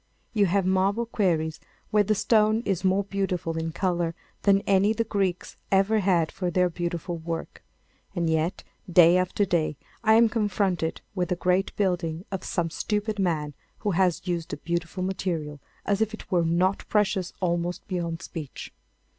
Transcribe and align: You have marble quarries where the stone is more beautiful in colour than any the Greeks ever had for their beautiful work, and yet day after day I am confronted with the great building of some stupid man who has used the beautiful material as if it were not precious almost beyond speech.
You 0.33 0.47
have 0.47 0.65
marble 0.65 1.05
quarries 1.05 1.59
where 1.91 2.01
the 2.01 2.15
stone 2.15 2.63
is 2.65 2.83
more 2.83 3.03
beautiful 3.03 3.55
in 3.55 3.71
colour 3.71 4.15
than 4.41 4.61
any 4.61 4.93
the 4.93 5.03
Greeks 5.03 5.57
ever 5.71 5.99
had 5.99 6.31
for 6.31 6.49
their 6.49 6.71
beautiful 6.71 7.17
work, 7.17 7.63
and 8.15 8.27
yet 8.27 8.63
day 8.91 9.15
after 9.15 9.45
day 9.45 9.77
I 10.03 10.13
am 10.15 10.27
confronted 10.27 11.01
with 11.13 11.29
the 11.29 11.35
great 11.35 11.75
building 11.75 12.25
of 12.31 12.43
some 12.43 12.71
stupid 12.71 13.19
man 13.19 13.53
who 13.77 13.91
has 13.91 14.25
used 14.27 14.49
the 14.49 14.57
beautiful 14.57 15.03
material 15.03 15.59
as 15.85 16.01
if 16.01 16.15
it 16.15 16.31
were 16.31 16.45
not 16.45 16.89
precious 16.89 17.31
almost 17.39 17.87
beyond 17.87 18.23
speech. 18.23 18.73